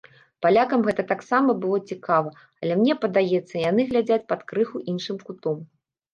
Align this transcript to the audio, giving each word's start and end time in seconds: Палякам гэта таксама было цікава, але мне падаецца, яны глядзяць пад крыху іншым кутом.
Палякам 0.43 0.85
гэта 0.87 1.03
таксама 1.11 1.55
было 1.65 1.77
цікава, 1.91 2.29
але 2.65 2.73
мне 2.81 2.97
падаецца, 3.05 3.53
яны 3.69 3.87
глядзяць 3.93 4.27
пад 4.35 4.41
крыху 4.51 4.77
іншым 4.97 5.17
кутом. 5.31 5.63